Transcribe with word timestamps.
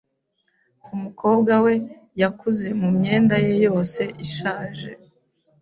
Umukobwa 0.95 1.53
we 1.65 1.73
yakuze 2.21 2.67
mumyenda 2.79 3.35
ye 3.45 3.53
yose 3.65 4.01
ishaje. 4.25 4.89